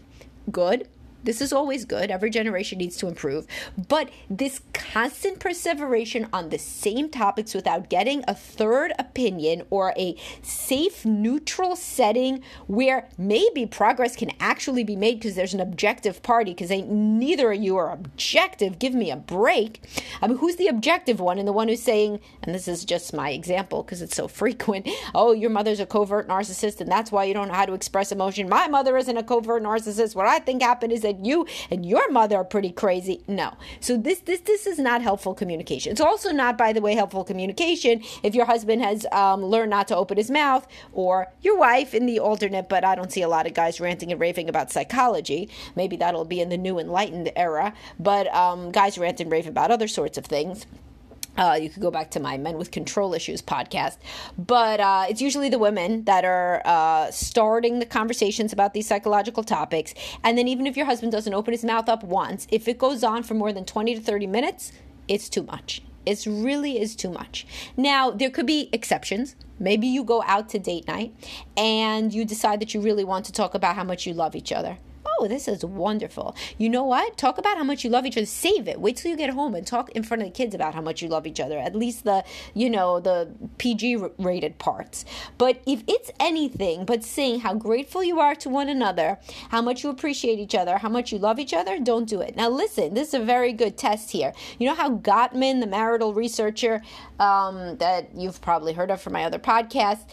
Good 0.52 0.88
this 1.24 1.42
is 1.42 1.54
always 1.54 1.86
good. 1.86 2.12
Every 2.12 2.30
generation 2.30 2.78
needs 2.78 2.98
to 2.98 3.08
improve. 3.08 3.48
But 3.88 4.10
this 4.30 4.62
constant 4.74 5.40
perseveration 5.40 6.28
on 6.34 6.50
the 6.50 6.60
same 6.60 7.10
topics 7.10 7.54
without 7.54 7.90
getting 7.90 8.24
a 8.28 8.36
third 8.36 8.94
opinion 9.00 9.64
or 9.70 9.94
a 9.98 10.16
safe, 10.42 11.06
neutral 11.06 11.76
setting 11.76 12.44
where 12.68 13.10
maybe 13.18 13.66
progress 13.66 14.16
can 14.16 14.32
actually 14.40 14.84
be 14.84 14.96
made 14.96 15.20
because 15.20 15.36
there's 15.36 15.54
an 15.54 15.60
objective 15.60 16.22
party, 16.24 16.54
because 16.54 16.70
neither 16.70 17.52
of 17.52 17.62
you 17.62 17.78
are 17.78 17.92
objective. 17.92 18.80
Give 18.80 18.94
me 18.94 19.12
a 19.12 19.18
break. 19.18 19.82
I 20.22 20.28
mean, 20.28 20.38
who's 20.38 20.58
the 20.58 20.68
objective 20.68 21.20
one? 21.20 21.40
And 21.40 21.48
the 21.48 21.54
one 21.54 21.68
who's 21.68 21.82
saying, 21.82 22.20
and 22.42 22.54
this 22.54 22.68
is 22.68 22.86
just 22.86 23.14
my 23.14 23.32
example 23.32 23.84
because 23.84 24.02
it's 24.02 24.16
so 24.16 24.28
frequent, 24.44 24.88
oh, 25.16 25.32
your 25.32 25.50
mother's 25.50 25.80
a 25.80 25.86
covert 25.86 26.28
narcissist 26.28 26.82
and 26.82 26.92
that's 26.92 27.12
why 27.12 27.24
you 27.24 27.34
don't 27.34 27.48
know 27.48 27.54
how 27.54 27.66
to 27.66 27.74
express 27.74 28.12
emotion. 28.12 28.50
My 28.50 28.68
mother 28.68 28.98
isn't 28.98 29.18
a 29.18 29.24
covert 29.24 29.64
narcissist. 29.64 30.16
What 30.16 30.28
I 30.28 30.40
think 30.40 30.62
happened 30.62 30.94
is 30.94 31.02
that 31.02 31.13
that 31.14 31.26
you 31.26 31.48
and 31.70 31.86
your 31.86 32.10
mother 32.12 32.38
are 32.38 32.44
pretty 32.44 32.72
crazy. 32.72 33.24
No. 33.28 33.54
So 33.80 33.98
this 33.98 34.20
this 34.20 34.42
this 34.42 34.68
is 34.68 34.80
not 34.80 35.02
helpful 35.02 35.34
communication. 35.34 35.92
It's 35.92 36.02
also 36.02 36.32
not, 36.32 36.58
by 36.58 36.74
the 36.74 36.82
way, 36.82 36.96
helpful 36.96 37.24
communication 37.24 38.04
if 38.24 38.36
your 38.36 38.46
husband 38.46 38.82
has 38.82 39.06
um, 39.12 39.44
learned 39.44 39.70
not 39.70 39.88
to 39.90 39.96
open 39.96 40.18
his 40.18 40.32
mouth 40.32 40.68
or 40.92 41.28
your 41.42 41.58
wife 41.58 41.94
in 41.94 42.06
the 42.06 42.20
alternate. 42.20 42.70
But 42.70 42.84
I 42.84 42.96
don't 42.96 43.12
see 43.12 43.22
a 43.22 43.28
lot 43.28 43.48
of 43.48 43.54
guys 43.54 43.80
ranting 43.80 44.12
and 44.12 44.20
raving 44.20 44.50
about 44.50 44.72
psychology. 44.72 45.50
Maybe 45.76 45.96
that'll 45.98 46.26
be 46.26 46.42
in 46.42 46.50
the 46.50 46.58
new 46.58 46.80
enlightened 46.80 47.32
era. 47.36 47.74
But 48.00 48.34
um, 48.34 48.72
guys 48.72 48.98
rant 48.98 49.20
and 49.20 49.32
rave 49.32 49.48
about 49.48 49.72
other 49.72 49.88
sorts 49.88 50.18
of 50.18 50.26
things. 50.26 50.66
Uh, 51.38 51.58
you 51.60 51.70
could 51.70 51.82
go 51.82 51.92
back 51.92 52.12
to 52.12 52.20
my 52.20 52.38
Men 52.38 52.58
with 52.58 52.72
Control 52.72 53.14
Issues 53.14 53.42
podcast. 53.42 53.98
But 54.38 54.80
uh, 54.80 55.06
it's 55.10 55.22
usually 55.22 55.50
the 55.50 55.60
women 55.60 56.04
that 56.04 56.26
are 56.26 56.62
uh, 56.66 57.12
starting 57.12 57.80
the 57.80 57.86
conversations 57.86 58.54
about 58.54 58.74
these 58.74 58.88
psychological 58.88 59.44
topics. 59.44 59.94
And 60.24 60.38
then, 60.38 60.48
even 60.48 60.68
if 60.68 60.78
your 60.78 60.86
husband 60.86 61.12
doesn't 61.12 61.34
open 61.34 61.54
his 61.54 61.64
mouth 61.64 61.90
up 61.90 62.04
once, 62.04 62.48
if 62.52 62.68
it 62.68 62.78
goes 62.78 63.04
on 63.04 63.24
for 63.24 63.34
more 63.34 63.52
than 63.52 63.66
20 63.66 63.96
to 63.96 64.02
30 64.02 64.28
minutes, 64.28 64.72
it's 65.08 65.30
too 65.30 65.44
much. 65.44 65.82
It 66.06 66.26
really 66.28 66.80
is 66.82 66.96
too 66.96 67.10
much. 67.10 67.48
Now, 67.78 68.12
there 68.12 68.30
could 68.30 68.46
be 68.46 68.70
exceptions. 68.74 69.36
Maybe 69.58 69.88
you 69.88 70.04
go 70.04 70.22
out 70.28 70.50
to 70.50 70.60
date 70.60 70.88
night 70.88 71.14
and 71.56 72.14
you 72.14 72.26
decide 72.26 72.60
that 72.60 72.74
you 72.74 72.82
really 72.82 73.06
want 73.06 73.26
to 73.26 73.32
talk 73.32 73.54
about 73.54 73.76
how 73.76 73.84
much 73.84 74.06
you 74.06 74.14
love 74.14 74.36
each 74.36 74.52
other 74.52 74.78
oh, 75.20 75.28
this 75.28 75.48
is 75.48 75.64
wonderful. 75.64 76.36
You 76.58 76.70
know 76.70 76.84
what? 76.84 77.18
Talk 77.18 77.38
about 77.38 77.58
how 77.58 77.64
much 77.64 77.84
you 77.84 77.90
love 77.90 78.06
each 78.06 78.18
other. 78.18 78.26
Save 78.26 78.68
it. 78.68 78.80
Wait 78.80 78.98
till 78.98 79.12
you 79.12 79.18
get 79.18 79.30
home 79.32 79.56
and 79.56 79.66
talk 79.66 79.90
in 79.92 80.04
front 80.04 80.24
of 80.24 80.28
the 80.28 80.34
kids 80.34 80.56
about 80.56 80.74
how 80.74 80.82
much 80.82 81.02
you 81.02 81.08
love 81.08 81.28
each 81.28 81.40
other. 81.40 81.58
At 81.58 81.76
least 81.76 82.04
the, 82.04 82.24
you 82.54 82.70
know, 82.70 83.00
the 83.00 83.32
PG 83.58 83.98
rated 84.18 84.60
parts. 84.60 85.06
But 85.38 85.62
if 85.66 85.84
it's 85.88 86.12
anything 86.20 86.86
but 86.86 87.04
saying 87.04 87.42
how 87.42 87.54
grateful 87.54 88.04
you 88.04 88.20
are 88.20 88.36
to 88.36 88.50
one 88.50 88.70
another, 88.70 89.20
how 89.50 89.62
much 89.62 89.84
you 89.84 89.90
appreciate 89.90 90.40
each 90.40 90.56
other, 90.56 90.78
how 90.78 90.90
much 90.90 91.12
you 91.12 91.20
love 91.20 91.40
each 91.40 91.54
other, 91.54 91.80
don't 91.80 92.08
do 92.08 92.22
it. 92.22 92.36
Now, 92.36 92.50
listen, 92.50 92.94
this 92.94 93.10
is 93.10 93.14
a 93.16 93.24
very 93.24 93.54
good 93.54 93.78
test 93.78 94.12
here. 94.12 94.34
You 94.60 94.68
know 94.68 94.76
how 94.76 94.98
Gottman, 94.98 95.60
the 95.60 95.68
marital 95.68 96.14
researcher 96.14 96.82
um, 97.20 97.78
that 97.78 98.10
you've 98.16 98.42
probably 98.42 98.74
heard 98.74 98.92
of 98.92 99.02
from 99.02 99.14
my 99.14 99.24
other 99.24 99.40
podcast, 99.40 100.10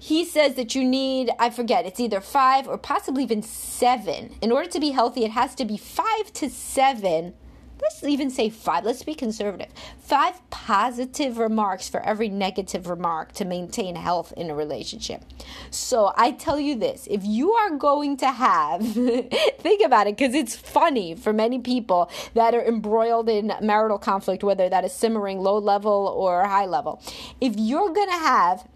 he 0.00 0.24
says 0.24 0.54
that 0.54 0.74
you 0.74 0.82
need, 0.82 1.30
I 1.38 1.50
forget, 1.50 1.84
it's 1.84 2.00
either 2.00 2.22
five 2.22 2.66
or 2.66 2.78
possibly 2.78 3.22
even 3.22 3.42
seven. 3.42 4.34
In 4.40 4.50
order 4.50 4.68
to 4.70 4.80
be 4.80 4.92
healthy, 4.92 5.24
it 5.24 5.32
has 5.32 5.54
to 5.56 5.66
be 5.66 5.76
five 5.76 6.32
to 6.32 6.48
seven. 6.48 7.34
Let's 7.82 8.02
even 8.02 8.30
say 8.30 8.48
five. 8.48 8.84
Let's 8.86 9.02
be 9.02 9.14
conservative. 9.14 9.68
Five 9.98 10.40
positive 10.48 11.36
remarks 11.36 11.90
for 11.90 12.00
every 12.00 12.30
negative 12.30 12.88
remark 12.88 13.32
to 13.32 13.44
maintain 13.44 13.94
health 13.94 14.32
in 14.38 14.48
a 14.48 14.54
relationship. 14.54 15.22
So 15.70 16.14
I 16.16 16.32
tell 16.32 16.58
you 16.58 16.76
this 16.76 17.06
if 17.10 17.22
you 17.22 17.52
are 17.52 17.76
going 17.76 18.16
to 18.18 18.30
have, 18.30 18.80
think 18.94 19.84
about 19.84 20.06
it, 20.06 20.16
because 20.16 20.34
it's 20.34 20.56
funny 20.56 21.14
for 21.14 21.34
many 21.34 21.58
people 21.58 22.10
that 22.32 22.54
are 22.54 22.64
embroiled 22.64 23.28
in 23.28 23.52
marital 23.60 23.98
conflict, 23.98 24.42
whether 24.42 24.70
that 24.70 24.82
is 24.82 24.94
simmering 24.94 25.40
low 25.40 25.58
level 25.58 26.14
or 26.16 26.46
high 26.46 26.66
level. 26.66 27.02
If 27.38 27.54
you're 27.58 27.92
going 27.92 28.08
to 28.08 28.18
have 28.18 28.66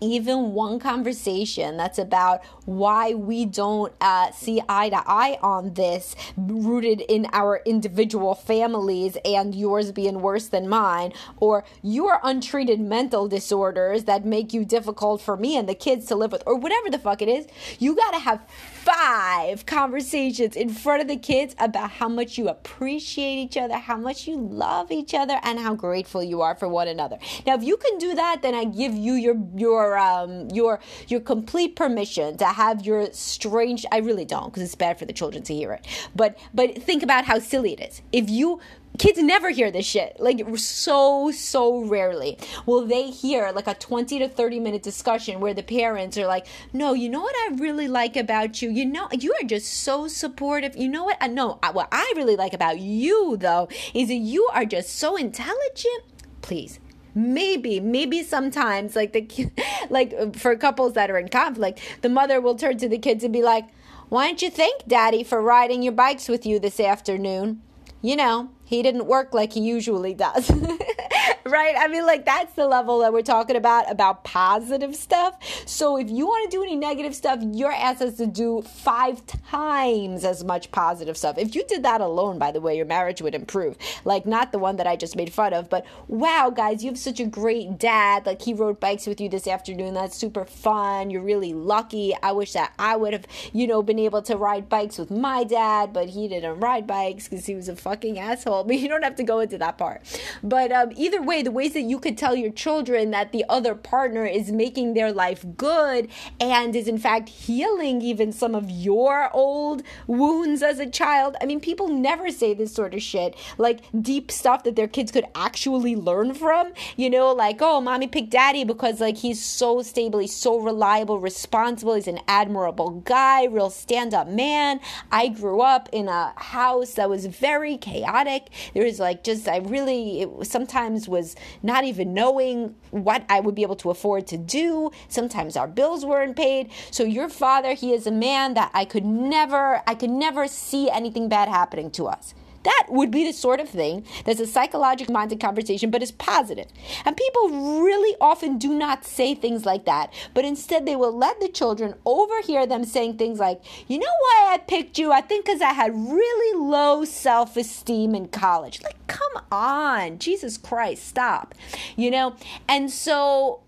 even 0.00 0.52
one 0.52 0.78
conversation 0.78 1.76
that's 1.76 1.98
about 1.98 2.44
why 2.64 3.14
we 3.14 3.44
don't 3.44 3.92
uh, 4.00 4.30
see 4.32 4.60
eye 4.68 4.88
to 4.90 5.02
eye 5.06 5.38
on 5.42 5.74
this, 5.74 6.16
rooted 6.36 7.00
in 7.02 7.26
our 7.32 7.60
individual 7.64 8.34
families 8.34 9.16
and 9.24 9.54
yours 9.54 9.92
being 9.92 10.20
worse 10.20 10.48
than 10.48 10.68
mine, 10.68 11.12
or 11.38 11.64
your 11.82 12.20
untreated 12.22 12.80
mental 12.80 13.28
disorders 13.28 14.04
that 14.04 14.24
make 14.24 14.52
you 14.52 14.64
difficult 14.64 15.20
for 15.20 15.36
me 15.36 15.56
and 15.56 15.68
the 15.68 15.74
kids 15.74 16.06
to 16.06 16.14
live 16.14 16.32
with, 16.32 16.42
or 16.46 16.56
whatever 16.56 16.90
the 16.90 16.98
fuck 16.98 17.22
it 17.22 17.28
is, 17.28 17.46
you 17.78 17.94
gotta 17.94 18.18
have 18.18 18.40
five 18.48 19.64
conversations 19.66 20.56
in 20.56 20.68
front 20.68 21.00
of 21.00 21.08
the 21.08 21.16
kids 21.16 21.54
about 21.58 21.90
how 21.90 22.08
much 22.08 22.36
you 22.36 22.48
appreciate 22.48 23.36
each 23.36 23.56
other, 23.56 23.76
how 23.76 23.96
much 23.96 24.26
you 24.26 24.36
love 24.36 24.90
each 24.90 25.14
other, 25.14 25.38
and 25.42 25.58
how 25.58 25.74
grateful 25.74 26.22
you 26.22 26.40
are 26.42 26.54
for 26.54 26.68
one 26.68 26.88
another. 26.88 27.18
Now, 27.46 27.54
if 27.54 27.62
you 27.62 27.76
can 27.76 27.98
do 27.98 28.14
that, 28.14 28.42
then 28.42 28.54
I 28.54 28.64
give 28.64 28.94
you 28.94 29.14
your 29.14 29.36
your 29.56 29.83
um, 29.96 30.48
your 30.50 30.80
your 31.08 31.20
complete 31.20 31.76
permission 31.76 32.36
to 32.38 32.46
have 32.46 32.84
your 32.84 33.12
strange. 33.12 33.84
I 33.92 33.98
really 33.98 34.24
don't 34.24 34.46
because 34.46 34.62
it's 34.62 34.74
bad 34.74 34.98
for 34.98 35.04
the 35.04 35.12
children 35.12 35.42
to 35.44 35.54
hear 35.54 35.72
it. 35.72 35.86
But 36.14 36.38
but 36.52 36.82
think 36.82 37.02
about 37.02 37.24
how 37.24 37.38
silly 37.38 37.72
it 37.74 37.80
is. 37.80 38.02
If 38.12 38.30
you 38.30 38.60
kids 38.98 39.20
never 39.20 39.50
hear 39.50 39.72
this 39.72 39.84
shit 39.84 40.14
like 40.20 40.40
so 40.56 41.30
so 41.32 41.82
rarely 41.84 42.38
will 42.64 42.86
they 42.86 43.10
hear 43.10 43.50
like 43.52 43.66
a 43.66 43.74
20 43.74 44.20
to 44.20 44.28
30 44.28 44.60
minute 44.60 44.82
discussion 44.84 45.40
where 45.40 45.52
the 45.52 45.64
parents 45.64 46.16
are 46.16 46.28
like 46.28 46.46
no 46.72 46.92
you 46.92 47.08
know 47.08 47.20
what 47.20 47.34
i 47.34 47.54
really 47.56 47.88
like 47.88 48.16
about 48.16 48.62
you 48.62 48.70
you 48.70 48.84
know 48.84 49.08
you 49.12 49.34
are 49.40 49.46
just 49.46 49.72
so 49.82 50.06
supportive 50.06 50.76
you 50.76 50.88
know 50.88 51.02
what 51.02 51.16
i 51.20 51.26
know 51.26 51.58
what 51.72 51.88
i 51.90 52.12
really 52.14 52.36
like 52.36 52.54
about 52.54 52.78
you 52.78 53.36
though 53.36 53.68
is 53.94 54.08
that 54.08 54.14
you 54.14 54.48
are 54.52 54.64
just 54.64 54.96
so 54.96 55.16
intelligent 55.16 56.04
please 56.40 56.78
maybe 57.14 57.80
maybe 57.80 58.22
sometimes 58.22 58.96
like 58.96 59.12
the 59.12 59.50
like 59.90 60.12
uh, 60.18 60.30
for 60.30 60.56
couples 60.56 60.94
that 60.94 61.10
are 61.10 61.18
in 61.18 61.28
conflict 61.28 61.80
the 62.02 62.08
mother 62.08 62.40
will 62.40 62.56
turn 62.56 62.76
to 62.76 62.88
the 62.88 62.98
kids 62.98 63.22
and 63.22 63.32
be 63.32 63.42
like 63.42 63.64
why 64.08 64.26
don't 64.26 64.42
you 64.42 64.50
thank 64.50 64.86
daddy 64.86 65.22
for 65.22 65.40
riding 65.40 65.82
your 65.82 65.92
bikes 65.92 66.28
with 66.28 66.44
you 66.44 66.58
this 66.58 66.80
afternoon 66.80 67.62
you 68.02 68.16
know 68.16 68.50
he 68.64 68.82
didn't 68.82 69.06
work 69.06 69.34
like 69.34 69.52
he 69.52 69.60
usually 69.60 70.14
does. 70.14 70.50
right? 71.46 71.74
I 71.78 71.88
mean, 71.88 72.06
like, 72.06 72.24
that's 72.24 72.54
the 72.54 72.66
level 72.66 73.00
that 73.00 73.12
we're 73.12 73.22
talking 73.22 73.56
about, 73.56 73.90
about 73.90 74.24
positive 74.24 74.96
stuff. 74.96 75.38
So 75.66 75.96
if 75.96 76.10
you 76.10 76.26
want 76.26 76.50
to 76.50 76.56
do 76.56 76.62
any 76.62 76.76
negative 76.76 77.14
stuff, 77.14 77.40
your 77.42 77.72
ass 77.72 77.98
has 77.98 78.14
to 78.14 78.26
do 78.26 78.62
five 78.62 79.24
times 79.26 80.24
as 80.24 80.44
much 80.44 80.70
positive 80.72 81.16
stuff. 81.16 81.38
If 81.38 81.54
you 81.54 81.64
did 81.66 81.82
that 81.82 82.00
alone, 82.00 82.38
by 82.38 82.52
the 82.52 82.60
way, 82.60 82.76
your 82.76 82.86
marriage 82.86 83.20
would 83.20 83.34
improve. 83.34 83.76
Like, 84.04 84.26
not 84.26 84.52
the 84.52 84.58
one 84.58 84.76
that 84.76 84.86
I 84.86 84.96
just 84.96 85.16
made 85.16 85.32
fun 85.32 85.52
of, 85.52 85.68
but 85.68 85.84
wow, 86.08 86.50
guys, 86.54 86.82
you 86.82 86.90
have 86.90 86.98
such 86.98 87.20
a 87.20 87.26
great 87.26 87.78
dad. 87.78 88.26
Like, 88.26 88.42
he 88.42 88.54
rode 88.54 88.80
bikes 88.80 89.06
with 89.06 89.20
you 89.20 89.28
this 89.28 89.46
afternoon. 89.46 89.94
That's 89.94 90.16
super 90.16 90.44
fun. 90.44 91.10
You're 91.10 91.22
really 91.22 91.52
lucky. 91.52 92.14
I 92.22 92.32
wish 92.32 92.52
that 92.52 92.72
I 92.78 92.96
would 92.96 93.12
have, 93.12 93.26
you 93.52 93.66
know, 93.66 93.82
been 93.82 93.98
able 93.98 94.22
to 94.22 94.36
ride 94.36 94.68
bikes 94.68 94.98
with 94.98 95.10
my 95.10 95.44
dad, 95.44 95.92
but 95.92 96.08
he 96.08 96.28
didn't 96.28 96.60
ride 96.60 96.86
bikes 96.86 97.28
because 97.28 97.46
he 97.46 97.54
was 97.54 97.68
a 97.68 97.76
fucking 97.76 98.18
asshole. 98.18 98.64
But 98.74 98.78
you 98.78 98.88
don't 98.88 99.04
have 99.04 99.16
to 99.16 99.22
go 99.22 99.40
into 99.40 99.58
that 99.58 99.78
part. 99.78 100.02
But 100.42 100.72
um, 100.72 100.92
either 100.96 101.22
way, 101.22 101.33
way, 101.34 101.42
the 101.42 101.50
ways 101.50 101.72
that 101.72 101.82
you 101.82 101.98
could 101.98 102.16
tell 102.16 102.36
your 102.36 102.50
children 102.50 103.10
that 103.10 103.32
the 103.32 103.44
other 103.48 103.74
partner 103.74 104.24
is 104.24 104.52
making 104.52 104.94
their 104.94 105.12
life 105.12 105.44
good 105.56 106.08
and 106.40 106.76
is 106.76 106.86
in 106.86 106.98
fact 106.98 107.28
healing 107.28 108.00
even 108.02 108.32
some 108.32 108.54
of 108.54 108.70
your 108.70 109.30
old 109.34 109.82
wounds 110.06 110.62
as 110.62 110.78
a 110.78 110.88
child. 110.88 111.36
I 111.40 111.46
mean, 111.46 111.60
people 111.60 111.88
never 111.88 112.30
say 112.30 112.54
this 112.54 112.72
sort 112.72 112.94
of 112.94 113.02
shit, 113.02 113.36
like 113.58 113.80
deep 114.00 114.30
stuff 114.30 114.62
that 114.64 114.76
their 114.76 114.86
kids 114.86 115.10
could 115.10 115.24
actually 115.34 115.96
learn 115.96 116.34
from. 116.34 116.72
You 116.96 117.10
know, 117.10 117.32
like, 117.32 117.58
oh, 117.60 117.80
mommy 117.80 118.06
picked 118.06 118.30
daddy 118.30 118.64
because 118.64 119.00
like 119.00 119.16
he's 119.16 119.44
so 119.44 119.82
stable, 119.82 120.20
he's 120.20 120.36
so 120.36 120.60
reliable, 120.60 121.18
responsible, 121.18 121.94
he's 121.94 122.06
an 122.06 122.20
admirable 122.28 123.02
guy, 123.04 123.44
real 123.44 123.70
stand 123.70 124.14
up 124.14 124.28
man. 124.28 124.80
I 125.10 125.28
grew 125.28 125.62
up 125.62 125.88
in 125.92 126.08
a 126.08 126.32
house 126.36 126.92
that 126.94 127.10
was 127.10 127.26
very 127.26 127.76
chaotic. 127.76 128.50
There 128.72 128.84
was 128.84 129.00
like 129.00 129.24
just, 129.24 129.48
I 129.48 129.58
really, 129.58 130.22
it 130.22 130.46
sometimes 130.46 131.08
was 131.08 131.23
was 131.24 131.36
not 131.62 131.84
even 131.84 132.12
knowing 132.12 132.74
what 132.90 133.24
I 133.28 133.40
would 133.40 133.54
be 133.54 133.62
able 133.62 133.76
to 133.76 133.90
afford 133.90 134.26
to 134.28 134.36
do. 134.36 134.90
Sometimes 135.08 135.56
our 135.56 135.66
bills 135.66 136.04
weren't 136.04 136.36
paid. 136.36 136.70
So 136.90 137.04
your 137.04 137.28
father, 137.28 137.72
he 137.74 137.92
is 137.92 138.06
a 138.06 138.12
man 138.12 138.54
that 138.54 138.70
I 138.74 138.84
could 138.84 139.04
never, 139.04 139.82
I 139.86 139.94
could 139.94 140.10
never 140.10 140.46
see 140.46 140.90
anything 140.90 141.28
bad 141.28 141.48
happening 141.48 141.90
to 141.92 142.06
us. 142.06 142.34
That 142.64 142.86
would 142.88 143.10
be 143.10 143.24
the 143.24 143.32
sort 143.32 143.60
of 143.60 143.68
thing 143.68 144.04
that's 144.24 144.40
a 144.40 144.46
psychological 144.46 145.12
minded 145.12 145.40
conversation, 145.40 145.90
but 145.90 146.02
is 146.02 146.12
positive. 146.12 146.66
And 147.04 147.16
people 147.16 147.82
really 147.82 148.16
often 148.20 148.58
do 148.58 148.74
not 148.74 149.04
say 149.04 149.34
things 149.34 149.64
like 149.64 149.84
that, 149.84 150.12
but 150.32 150.44
instead 150.44 150.86
they 150.86 150.96
will 150.96 151.16
let 151.16 151.40
the 151.40 151.48
children 151.48 151.94
overhear 152.04 152.66
them 152.66 152.84
saying 152.84 153.18
things 153.18 153.38
like, 153.38 153.60
you 153.86 153.98
know 153.98 154.06
why 154.06 154.54
I 154.54 154.58
picked 154.58 154.98
you? 154.98 155.12
I 155.12 155.20
think 155.20 155.44
because 155.44 155.60
I 155.60 155.72
had 155.72 155.94
really 155.94 156.58
low 156.58 157.04
self 157.04 157.56
esteem 157.56 158.14
in 158.14 158.28
college. 158.28 158.82
Like, 158.82 158.96
come 159.06 159.42
on, 159.52 160.18
Jesus 160.18 160.56
Christ, 160.56 161.06
stop. 161.06 161.54
You 161.96 162.10
know? 162.10 162.36
And 162.68 162.90
so 162.90 163.60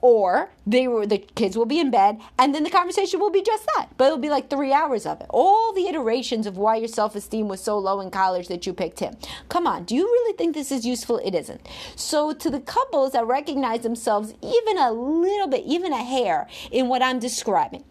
or 0.00 0.50
they 0.66 0.86
were 0.88 1.06
the 1.06 1.18
kids 1.18 1.56
will 1.56 1.66
be 1.66 1.80
in 1.80 1.90
bed 1.90 2.18
and 2.38 2.54
then 2.54 2.62
the 2.62 2.70
conversation 2.70 3.20
will 3.20 3.30
be 3.30 3.42
just 3.42 3.66
that. 3.76 3.88
But 3.96 4.06
it'll 4.06 4.18
be 4.18 4.30
like 4.30 4.50
three 4.50 4.72
hours 4.72 5.06
of 5.06 5.20
it. 5.20 5.26
All 5.30 5.72
the 5.72 5.88
iterations 5.88 6.46
of 6.46 6.56
why 6.56 6.76
your 6.76 6.88
self-esteem 6.88 7.48
was 7.48 7.60
so 7.60 7.78
low 7.78 8.00
in 8.00 8.10
college 8.10 8.48
that 8.48 8.66
you 8.66 8.72
picked 8.72 9.00
him. 9.00 9.16
Come 9.48 9.66
on 9.66 9.84
do 9.84 9.94
you 9.94 10.04
really 10.04 10.36
think 10.36 10.54
this 10.54 10.70
is 10.70 10.86
useful? 10.86 11.18
It 11.18 11.34
isn't. 11.34 11.66
So 11.96 12.32
to 12.32 12.50
the 12.50 12.60
couples 12.60 13.12
that 13.12 13.26
recognize 13.26 13.80
themselves 13.80 14.34
even 14.42 14.78
a 14.78 14.92
little 14.92 15.48
bit 15.48 15.64
even 15.64 15.92
a 15.92 16.02
hair 16.02 16.48
in 16.70 16.88
what 16.88 17.02
i'm 17.02 17.18
describing 17.18 17.84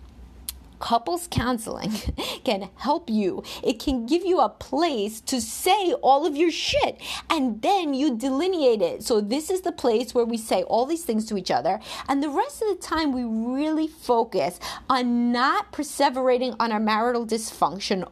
couples 0.80 1.28
counseling 1.30 1.92
can 2.44 2.70
help 2.76 3.10
you. 3.10 3.44
It 3.64 3.80
can 3.80 4.06
give 4.06 4.26
you 4.26 4.40
a 4.40 4.50
place 4.50 5.22
to 5.22 5.42
say 5.42 5.94
all 6.02 6.26
of 6.26 6.36
your 6.36 6.52
shit 6.52 7.00
and 7.30 7.62
then 7.62 7.94
you 7.94 8.16
delineate 8.16 8.82
it. 8.82 9.04
So, 9.04 9.22
this 9.22 9.50
is 9.50 9.62
the 9.62 9.72
place 9.72 10.14
where 10.14 10.26
we 10.26 10.38
say 10.38 10.64
all 10.64 10.86
these 10.86 11.04
things 11.04 11.26
to 11.28 11.38
each 11.38 11.52
other, 11.52 11.80
and 12.08 12.24
the 12.24 12.30
rest 12.30 12.62
of 12.62 12.70
the 12.70 12.82
time 12.82 13.12
we 13.12 13.24
really 13.24 13.88
focus 13.88 14.60
on 14.90 15.32
not 15.32 15.72
perseverating 15.72 16.56
on 16.60 16.72
our 16.72 16.80
marital 16.80 17.26
dysfunction 17.26 18.08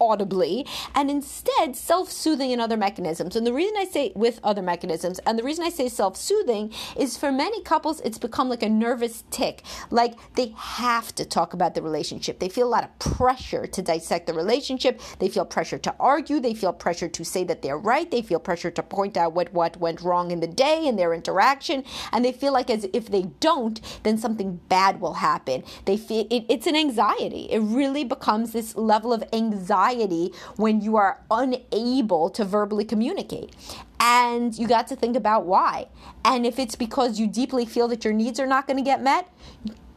audibly 0.00 0.66
and 0.94 1.10
instead 1.10 1.76
self-soothing 1.76 2.50
in 2.50 2.60
other 2.60 2.76
mechanisms. 2.76 3.36
And 3.36 3.46
the 3.46 3.52
reason 3.52 3.74
i 3.78 3.84
say 3.84 4.12
with 4.14 4.40
other 4.42 4.62
mechanisms 4.62 5.18
and 5.20 5.38
the 5.38 5.42
reason 5.42 5.64
i 5.64 5.70
say 5.70 5.88
self-soothing 5.88 6.72
is 6.96 7.16
for 7.16 7.32
many 7.32 7.62
couples 7.62 8.00
it's 8.00 8.18
become 8.18 8.48
like 8.48 8.62
a 8.62 8.68
nervous 8.68 9.24
tic. 9.30 9.62
Like 9.90 10.14
they 10.34 10.54
have 10.56 11.14
to 11.16 11.24
talk 11.24 11.54
about 11.54 11.74
the 11.74 11.82
relationship. 11.82 12.38
They 12.38 12.48
feel 12.48 12.66
a 12.66 12.74
lot 12.76 12.84
of 12.84 12.98
pressure 12.98 13.66
to 13.66 13.82
dissect 13.82 14.26
the 14.26 14.34
relationship. 14.34 15.00
They 15.18 15.28
feel 15.28 15.44
pressure 15.44 15.78
to 15.78 15.94
argue. 15.98 16.40
They 16.40 16.54
feel 16.54 16.72
pressure 16.72 17.08
to 17.08 17.24
say 17.24 17.44
that 17.44 17.62
they're 17.62 17.78
right. 17.78 18.10
They 18.10 18.22
feel 18.22 18.40
pressure 18.40 18.70
to 18.70 18.82
point 18.82 19.16
out 19.16 19.32
what 19.32 19.52
what 19.52 19.76
went 19.78 20.02
wrong 20.02 20.30
in 20.30 20.40
the 20.40 20.46
day 20.46 20.86
in 20.86 20.96
their 20.96 21.14
interaction. 21.14 21.84
And 22.12 22.24
they 22.24 22.32
feel 22.32 22.52
like 22.52 22.70
as 22.70 22.86
if 22.92 23.08
they 23.08 23.22
don't 23.40 23.80
then 24.02 24.18
something 24.18 24.60
bad 24.68 25.00
will 25.00 25.14
happen. 25.14 25.64
They 25.84 25.96
feel 25.96 26.26
it, 26.30 26.44
it's 26.48 26.66
an 26.66 26.76
anxiety. 26.76 27.48
It 27.50 27.60
really 27.60 28.04
becomes 28.04 28.52
this 28.52 28.76
level 28.76 29.12
of 29.12 29.22
anxiety 29.32 29.63
anxiety 29.64 30.32
when 30.56 30.80
you 30.80 30.96
are 30.96 31.20
unable 31.30 32.28
to 32.30 32.44
verbally 32.44 32.84
communicate. 32.84 33.54
And 33.98 34.56
you 34.58 34.68
got 34.68 34.86
to 34.88 34.96
think 34.96 35.16
about 35.16 35.46
why. 35.46 35.86
And 36.24 36.44
if 36.44 36.58
it's 36.58 36.74
because 36.74 37.18
you 37.18 37.26
deeply 37.26 37.64
feel 37.64 37.88
that 37.88 38.04
your 38.04 38.12
needs 38.12 38.38
are 38.38 38.46
not 38.46 38.66
going 38.66 38.76
to 38.76 38.82
get 38.82 39.02
met, 39.02 39.32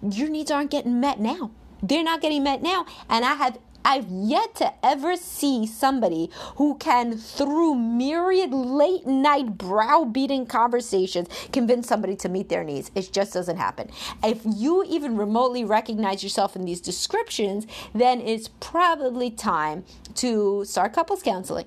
your 0.01 0.29
needs 0.29 0.51
aren't 0.51 0.71
getting 0.71 0.99
met 0.99 1.19
now. 1.19 1.51
They're 1.83 2.03
not 2.03 2.21
getting 2.21 2.43
met 2.43 2.61
now. 2.63 2.85
And 3.09 3.25
I 3.25 3.33
have 3.35 3.59
I've 3.87 4.09
yet 4.09 4.53
to 4.55 4.73
ever 4.85 5.15
see 5.15 5.65
somebody 5.65 6.29
who 6.57 6.75
can, 6.75 7.17
through 7.17 7.75
myriad 7.75 8.51
late 8.51 9.07
night 9.07 9.57
browbeating 9.57 10.47
conversations, 10.47 11.29
convince 11.53 11.87
somebody 11.87 12.17
to 12.17 12.27
meet 12.27 12.49
their 12.49 12.65
needs. 12.65 12.91
It 12.95 13.13
just 13.13 13.31
doesn't 13.33 13.55
happen. 13.55 13.89
If 14.21 14.41
you 14.43 14.83
even 14.89 15.15
remotely 15.15 15.63
recognize 15.63 16.21
yourself 16.21 16.57
in 16.57 16.65
these 16.65 16.81
descriptions, 16.81 17.65
then 17.95 18.19
it's 18.19 18.49
probably 18.59 19.31
time 19.31 19.85
to 20.15 20.65
start 20.65 20.91
couples 20.91 21.23
counseling 21.23 21.65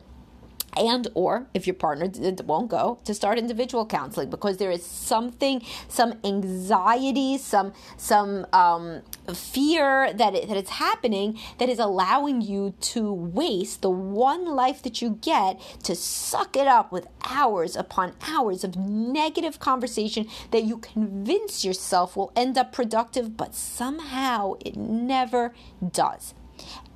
and 0.76 1.08
or 1.14 1.46
if 1.54 1.66
your 1.66 1.74
partner 1.74 2.10
won't 2.44 2.70
go 2.70 2.98
to 3.04 3.14
start 3.14 3.38
individual 3.38 3.86
counseling 3.86 4.30
because 4.30 4.56
there 4.58 4.70
is 4.70 4.84
something 4.84 5.62
some 5.88 6.14
anxiety 6.24 7.38
some 7.38 7.72
some 7.96 8.46
um, 8.52 9.02
fear 9.34 10.12
that, 10.12 10.34
it, 10.34 10.48
that 10.48 10.56
it's 10.56 10.70
happening 10.70 11.38
that 11.58 11.68
is 11.68 11.78
allowing 11.78 12.40
you 12.40 12.74
to 12.80 13.12
waste 13.12 13.82
the 13.82 13.90
one 13.90 14.44
life 14.44 14.82
that 14.82 15.00
you 15.00 15.18
get 15.22 15.60
to 15.82 15.94
suck 15.94 16.56
it 16.56 16.66
up 16.66 16.92
with 16.92 17.06
hours 17.24 17.76
upon 17.76 18.12
hours 18.28 18.64
of 18.64 18.76
negative 18.76 19.58
conversation 19.60 20.26
that 20.50 20.64
you 20.64 20.78
convince 20.78 21.64
yourself 21.64 22.16
will 22.16 22.32
end 22.34 22.56
up 22.56 22.72
productive 22.72 23.36
but 23.36 23.54
somehow 23.54 24.54
it 24.64 24.76
never 24.76 25.52
does 25.92 26.34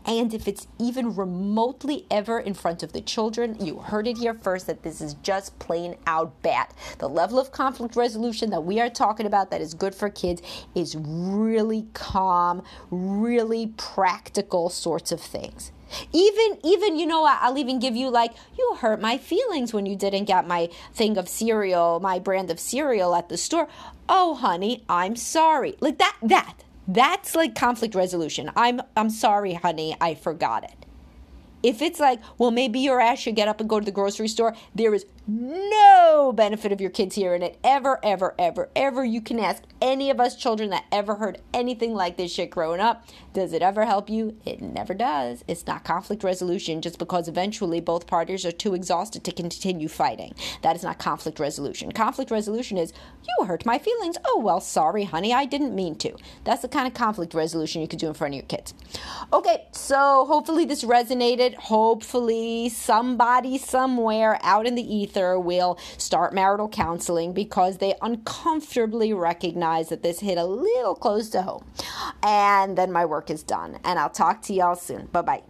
and 0.07 0.35
if 0.35 0.47
it's 0.47 0.67
even 0.79 1.15
remotely 1.15 2.07
ever 2.11 2.39
in 2.39 2.55
front 2.55 2.83
of 2.83 2.93
the 2.93 3.01
children, 3.01 3.57
you 3.65 3.79
heard 3.79 4.07
it 4.07 4.19
here 4.19 4.35
first 4.35 4.67
that 4.67 4.83
this 4.83 5.01
is 5.01 5.15
just 5.15 5.59
plain 5.59 5.97
out 6.07 6.43
bad. 6.43 6.69
The 6.99 7.09
level 7.09 7.39
of 7.39 7.53
conflict 7.53 7.97
resolution 7.97 8.51
that 8.51 8.65
we 8.65 8.81
are 8.81 8.91
talking 8.91 9.27
about 9.27 9.51
that 9.51 9.61
is 9.61 9.75
good 9.75 9.95
for 9.95 10.11
kids 10.11 10.43
is 10.75 10.97
really 10.97 11.87
calm, 11.95 12.63
really 12.91 13.73
practical 13.77 14.69
sorts 14.69 15.11
of 15.13 15.21
things. 15.21 15.73
Even, 16.13 16.59
even, 16.65 16.99
you 16.99 17.07
know, 17.07 17.25
I'll 17.25 17.59
even 17.59 17.79
give 17.79 17.95
you 17.95 18.11
like, 18.11 18.33
you 18.59 18.77
hurt 18.81 19.01
my 19.01 19.17
feelings 19.17 19.73
when 19.73 19.87
you 19.87 19.97
didn't 19.97 20.25
get 20.25 20.47
my 20.47 20.69
thing 20.93 21.17
of 21.17 21.29
cereal, 21.29 22.01
my 22.01 22.19
brand 22.19 22.51
of 22.51 22.59
cereal 22.59 23.15
at 23.15 23.29
the 23.29 23.37
store. 23.37 23.69
Oh, 24.09 24.35
honey, 24.35 24.85
I'm 24.89 25.17
sorry. 25.17 25.77
Like 25.81 25.99
that, 25.99 26.17
that, 26.23 26.64
that's 26.87 27.35
like 27.35 27.55
conflict 27.55 27.95
resolution. 27.95 28.51
I'm 28.57 28.83
I'm 28.97 29.11
sorry, 29.11 29.55
honey, 29.55 29.97
I 30.01 30.15
forgot 30.15 30.65
it. 30.65 30.87
If 31.63 31.81
it's 31.81 31.99
like, 31.99 32.21
well, 32.37 32.51
maybe 32.51 32.79
your 32.79 33.01
ass 33.01 33.21
should 33.21 33.37
get 33.37 33.49
up 33.49 33.59
and 33.59 33.69
go 33.69 33.81
to 33.81 33.85
the 33.85 33.91
grocery 33.91 34.29
store, 34.29 34.55
there 34.75 34.93
is 34.93 35.07
no 35.27 36.33
benefit 36.35 36.73
of 36.73 36.81
your 36.81 36.91
kids 36.91 37.15
hearing 37.15 37.43
it 37.43 37.59
ever, 37.65 37.99
ever, 38.03 38.35
ever, 38.39 38.69
ever. 38.77 39.05
You 39.05 39.21
can 39.21 39.39
ask 39.39 39.63
any 39.81 40.11
of 40.11 40.21
us 40.21 40.37
children 40.37 40.71
that 40.71 40.85
ever 40.93 41.15
heard 41.15 41.41
anything 41.53 41.95
like 41.95 42.17
this 42.17 42.33
shit 42.33 42.51
growing 42.51 42.81
up. 42.81 43.07
Does 43.33 43.53
it 43.53 43.63
ever 43.63 43.85
help 43.85 44.11
you? 44.11 44.37
It 44.45 44.61
never 44.61 44.95
does. 44.95 45.43
It's 45.49 45.67
not 45.67 45.85
conflict 45.85 46.25
resolution 46.25 46.83
just 46.83 46.99
because 46.99 47.27
eventually 47.27 47.81
both 47.81 48.07
parties 48.07 48.45
are 48.45 48.53
too 48.53 48.75
exhausted 48.75 49.25
to 49.25 49.33
continue 49.33 49.89
fighting. 49.89 50.35
That 50.63 50.77
is 50.77 50.83
not 50.83 50.99
conflict 50.99 51.41
resolution. 51.41 51.93
Conflict 51.93 52.31
resolution 52.31 52.77
is, 52.77 52.93
you 53.23 53.47
hurt 53.47 53.65
my 53.65 53.79
feelings. 53.79 54.17
Oh, 54.27 54.39
well, 54.39 54.61
sorry, 54.61 55.05
honey, 55.05 55.33
I 55.33 55.47
didn't 55.47 55.75
mean 55.75 55.97
to. 55.97 56.15
That's 56.45 56.63
the 56.63 56.69
kind 56.69 56.87
of 56.87 56.95
conflict 56.95 57.35
resolution 57.35 57.81
you 57.81 57.89
could 57.89 57.99
do 57.99 58.09
in 58.09 58.15
front 58.15 58.35
of 58.35 58.37
your 58.37 58.47
kids. 58.47 58.75
Okay, 59.33 59.67
so 59.73 60.27
hopefully 60.27 60.65
this 60.65 60.85
resonated 60.85 61.55
hopefully 61.55 62.69
somebody 62.69 63.59
somewhere 63.59 64.39
out 64.43 64.67
in 64.67 64.75
the 64.75 64.83
ether 65.15 65.39
will 65.39 65.79
start 65.99 66.33
marital 66.35 66.69
counseling 66.69 67.33
because 67.33 67.79
they 67.79 67.95
uncomfortably 68.03 69.13
recognize 69.13 69.89
that 69.89 70.03
this 70.03 70.21
hit 70.21 70.39
a 70.39 70.45
little 70.45 70.95
close 70.95 71.31
to 71.31 71.43
home. 71.43 71.65
And 72.23 72.77
then 72.77 72.91
my 72.93 73.05
work 73.05 73.31
is 73.31 73.43
done. 73.43 73.79
And 73.85 73.99
I'll 73.99 74.11
talk 74.11 74.43
to 74.43 74.55
y'all 74.55 74.77
soon. 74.77 75.07
Bye 75.07 75.23
bye. 75.23 75.43